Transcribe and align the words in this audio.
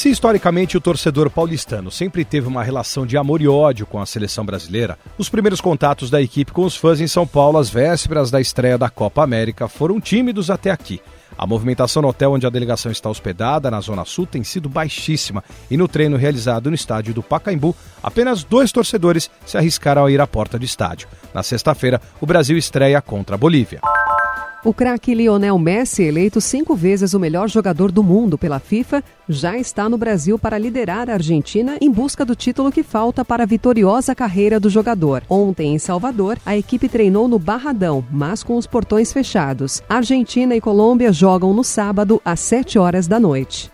Se 0.00 0.08
historicamente 0.08 0.78
o 0.78 0.80
torcedor 0.80 1.28
paulistano 1.28 1.90
sempre 1.90 2.24
teve 2.24 2.48
uma 2.48 2.62
relação 2.62 3.04
de 3.04 3.18
amor 3.18 3.42
e 3.42 3.46
ódio 3.46 3.84
com 3.84 4.00
a 4.00 4.06
seleção 4.06 4.46
brasileira, 4.46 4.98
os 5.18 5.28
primeiros 5.28 5.60
contatos 5.60 6.08
da 6.08 6.22
equipe 6.22 6.52
com 6.52 6.64
os 6.64 6.74
fãs 6.74 7.02
em 7.02 7.06
São 7.06 7.26
Paulo 7.26 7.58
às 7.58 7.68
vésperas 7.68 8.30
da 8.30 8.40
estreia 8.40 8.78
da 8.78 8.88
Copa 8.88 9.22
América 9.22 9.68
foram 9.68 10.00
tímidos 10.00 10.48
até 10.48 10.70
aqui. 10.70 11.02
A 11.36 11.46
movimentação 11.46 12.00
no 12.00 12.08
hotel 12.08 12.32
onde 12.32 12.46
a 12.46 12.50
delegação 12.50 12.90
está 12.90 13.10
hospedada, 13.10 13.70
na 13.70 13.78
Zona 13.82 14.06
Sul, 14.06 14.26
tem 14.26 14.42
sido 14.42 14.70
baixíssima 14.70 15.44
e 15.70 15.76
no 15.76 15.86
treino 15.86 16.16
realizado 16.16 16.70
no 16.70 16.74
estádio 16.74 17.12
do 17.12 17.22
Pacaembu, 17.22 17.76
apenas 18.02 18.42
dois 18.42 18.72
torcedores 18.72 19.30
se 19.44 19.58
arriscaram 19.58 20.06
a 20.06 20.10
ir 20.10 20.18
à 20.18 20.26
porta 20.26 20.58
do 20.58 20.64
estádio. 20.64 21.08
Na 21.34 21.42
sexta-feira, 21.42 22.00
o 22.22 22.24
Brasil 22.24 22.56
estreia 22.56 23.02
contra 23.02 23.34
a 23.34 23.38
Bolívia. 23.38 23.82
O 24.62 24.74
craque 24.74 25.14
Lionel 25.14 25.58
Messi, 25.58 26.02
eleito 26.02 26.38
cinco 26.38 26.76
vezes 26.76 27.14
o 27.14 27.18
melhor 27.18 27.48
jogador 27.48 27.90
do 27.90 28.02
mundo 28.02 28.36
pela 28.36 28.58
FIFA, 28.58 29.02
já 29.26 29.56
está 29.56 29.88
no 29.88 29.96
Brasil 29.96 30.38
para 30.38 30.58
liderar 30.58 31.08
a 31.08 31.14
Argentina 31.14 31.78
em 31.80 31.90
busca 31.90 32.26
do 32.26 32.36
título 32.36 32.70
que 32.70 32.82
falta 32.82 33.24
para 33.24 33.44
a 33.44 33.46
vitoriosa 33.46 34.14
carreira 34.14 34.60
do 34.60 34.68
jogador. 34.68 35.22
Ontem, 35.30 35.72
em 35.72 35.78
Salvador, 35.78 36.36
a 36.44 36.58
equipe 36.58 36.90
treinou 36.90 37.26
no 37.26 37.38
Barradão, 37.38 38.04
mas 38.10 38.42
com 38.42 38.58
os 38.58 38.66
portões 38.66 39.10
fechados. 39.14 39.82
Argentina 39.88 40.54
e 40.54 40.60
Colômbia 40.60 41.10
jogam 41.10 41.54
no 41.54 41.64
sábado, 41.64 42.20
às 42.22 42.40
7 42.40 42.78
horas 42.78 43.08
da 43.08 43.18
noite. 43.18 43.70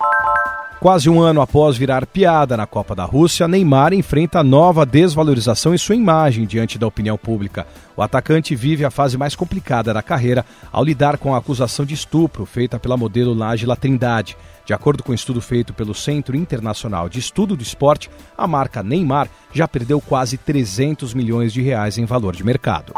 Quase 0.78 1.08
um 1.08 1.20
ano 1.20 1.40
após 1.40 1.74
virar 1.76 2.06
piada 2.06 2.54
na 2.54 2.66
Copa 2.66 2.94
da 2.94 3.04
Rússia, 3.04 3.48
Neymar 3.48 3.94
enfrenta 3.94 4.44
nova 4.44 4.84
desvalorização 4.84 5.74
em 5.74 5.78
sua 5.78 5.96
imagem 5.96 6.44
diante 6.44 6.78
da 6.78 6.86
opinião 6.86 7.16
pública. 7.16 7.66
O 7.96 8.02
atacante 8.02 8.54
vive 8.54 8.84
a 8.84 8.90
fase 8.90 9.16
mais 9.16 9.34
complicada 9.34 9.94
da 9.94 10.02
carreira 10.02 10.44
ao 10.70 10.84
lidar 10.84 11.16
com 11.16 11.34
a 11.34 11.38
acusação 11.38 11.86
de 11.86 11.94
estupro 11.94 12.44
feita 12.44 12.78
pela 12.78 12.96
modelo 12.96 13.34
Nájila 13.34 13.74
Trindade. 13.74 14.36
De 14.66 14.74
acordo 14.74 15.02
com 15.02 15.12
um 15.12 15.14
estudo 15.14 15.40
feito 15.40 15.72
pelo 15.72 15.94
Centro 15.94 16.36
Internacional 16.36 17.08
de 17.08 17.20
Estudo 17.20 17.56
do 17.56 17.62
Esporte, 17.62 18.10
a 18.36 18.46
marca 18.46 18.82
Neymar 18.82 19.28
já 19.54 19.66
perdeu 19.66 19.98
quase 19.98 20.36
300 20.36 21.14
milhões 21.14 21.54
de 21.54 21.62
reais 21.62 21.96
em 21.96 22.04
valor 22.04 22.36
de 22.36 22.44
mercado. 22.44 22.92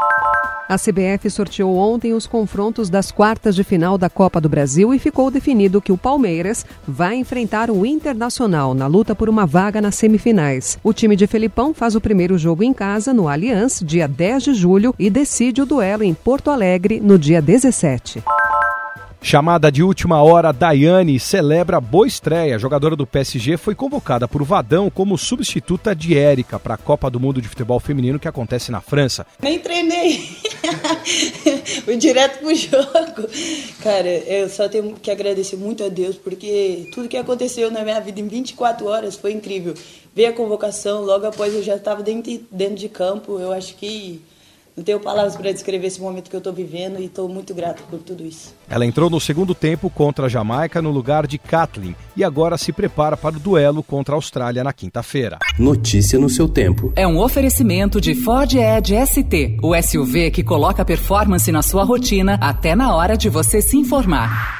A 0.69 0.77
CBF 0.77 1.31
sorteou 1.31 1.75
ontem 1.77 2.13
os 2.13 2.27
confrontos 2.27 2.91
das 2.91 3.11
quartas 3.11 3.55
de 3.55 3.63
final 3.63 3.97
da 3.97 4.07
Copa 4.07 4.39
do 4.39 4.47
Brasil 4.47 4.93
e 4.93 4.99
ficou 4.99 5.31
definido 5.31 5.81
que 5.81 5.91
o 5.91 5.97
Palmeiras 5.97 6.63
vai 6.87 7.15
enfrentar 7.15 7.71
o 7.71 7.87
Internacional 7.87 8.75
na 8.75 8.85
luta 8.85 9.15
por 9.15 9.27
uma 9.29 9.47
vaga 9.47 9.81
nas 9.81 9.95
semifinais. 9.95 10.77
O 10.83 10.93
time 10.93 11.15
de 11.15 11.25
Felipão 11.25 11.73
faz 11.73 11.95
o 11.95 12.01
primeiro 12.01 12.37
jogo 12.37 12.61
em 12.61 12.71
casa 12.71 13.11
no 13.11 13.27
Allianz, 13.27 13.81
dia 13.83 14.07
10 14.07 14.43
de 14.43 14.53
julho, 14.53 14.93
e 14.99 15.09
decide 15.09 15.59
o 15.59 15.65
duelo 15.65 16.03
em 16.03 16.13
Porto 16.13 16.51
Alegre 16.51 16.99
no 16.99 17.17
dia 17.17 17.41
17. 17.41 18.21
Chamada 19.21 19.71
de 19.71 19.83
última 19.83 20.21
hora, 20.21 20.53
Daiane 20.53 21.19
celebra 21.19 21.81
boa 21.81 22.07
estreia. 22.07 22.55
A 22.55 22.59
jogadora 22.59 22.95
do 22.95 23.05
PSG 23.05 23.57
foi 23.57 23.75
convocada 23.75 24.27
por 24.27 24.43
Vadão 24.43 24.89
como 24.89 25.17
substituta 25.17 25.95
de 25.95 26.17
Érica 26.17 26.57
para 26.57 26.75
a 26.75 26.77
Copa 26.77 27.09
do 27.09 27.19
Mundo 27.19 27.41
de 27.41 27.47
Futebol 27.47 27.79
Feminino 27.79 28.19
que 28.19 28.27
acontece 28.27 28.71
na 28.71 28.79
França. 28.79 29.25
Nem 29.41 29.59
treinei. 29.59 30.38
Fui 31.85 31.97
direto 31.97 32.39
pro 32.39 32.53
jogo. 32.55 33.27
Cara, 33.81 34.09
eu 34.09 34.49
só 34.49 34.67
tenho 34.67 34.93
que 34.95 35.11
agradecer 35.11 35.55
muito 35.55 35.83
a 35.83 35.89
Deus 35.89 36.15
porque 36.15 36.89
tudo 36.93 37.07
que 37.07 37.17
aconteceu 37.17 37.71
na 37.71 37.83
minha 37.83 37.99
vida 37.99 38.19
em 38.19 38.27
24 38.27 38.85
horas 38.85 39.15
foi 39.15 39.33
incrível. 39.33 39.73
Ver 40.15 40.27
a 40.27 40.33
convocação, 40.33 41.03
logo 41.03 41.25
após 41.25 41.53
eu 41.53 41.63
já 41.63 41.75
estava 41.75 42.01
dentro, 42.03 42.39
dentro 42.51 42.75
de 42.75 42.89
campo. 42.89 43.39
Eu 43.39 43.51
acho 43.51 43.75
que 43.75 44.21
não 44.79 44.83
tenho 44.83 44.99
palavras 44.99 45.35
para 45.35 45.51
descrever 45.51 45.87
esse 45.87 45.99
momento 45.99 46.29
que 46.29 46.35
eu 46.35 46.39
estou 46.39 46.53
vivendo 46.53 46.99
e 46.99 47.05
estou 47.05 47.27
muito 47.27 47.53
grato 47.53 47.83
por 47.89 47.99
tudo 47.99 48.25
isso. 48.25 48.55
Ela 48.69 48.85
entrou 48.85 49.09
no 49.09 49.19
segundo 49.19 49.53
tempo 49.53 49.89
contra 49.89 50.27
a 50.27 50.29
Jamaica 50.29 50.81
no 50.81 50.89
lugar 50.89 51.27
de 51.27 51.37
Kathleen 51.37 51.95
e 52.15 52.23
agora 52.23 52.57
se 52.57 52.71
prepara 52.71 53.17
para 53.17 53.35
o 53.35 53.39
duelo 53.39 53.83
contra 53.83 54.15
a 54.15 54.17
Austrália 54.17 54.63
na 54.63 54.71
quinta-feira. 54.71 55.37
Notícia 55.59 56.17
no 56.17 56.29
seu 56.29 56.47
tempo. 56.47 56.93
É 56.95 57.05
um 57.05 57.19
oferecimento 57.19 57.99
de 57.99 58.15
Ford 58.15 58.53
Edge 58.53 58.95
ST, 59.05 59.57
o 59.61 59.75
SUV 59.75 60.31
que 60.31 60.43
coloca 60.43 60.85
performance 60.85 61.51
na 61.51 61.61
sua 61.61 61.83
rotina 61.83 62.37
até 62.41 62.73
na 62.73 62.95
hora 62.95 63.17
de 63.17 63.27
você 63.27 63.61
se 63.61 63.75
informar. 63.75 64.58